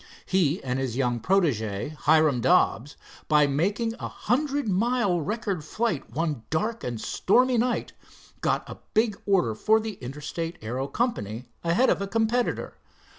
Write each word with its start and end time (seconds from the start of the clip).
He 0.25 0.63
and 0.63 0.79
his 0.79 0.97
young 0.97 1.19
protege, 1.19 1.89
Hiram 1.89 2.41
Dobbs, 2.41 2.97
by 3.27 3.45
making 3.45 3.93
a 3.99 4.07
hundred 4.07 4.67
mile 4.67 5.19
record 5.21 5.63
flight 5.63 6.09
one 6.11 6.41
dark 6.49 6.83
and 6.83 6.99
stormy 6.99 7.59
night, 7.59 7.93
got 8.41 8.67
a 8.67 8.79
big 8.95 9.15
order 9.27 9.53
for 9.53 9.79
the 9.79 9.99
Interstate 10.01 10.57
Aero 10.63 10.87
Company 10.87 11.45
ahead 11.63 11.91
of 11.91 12.01
a 12.01 12.07
competitor. 12.07 12.79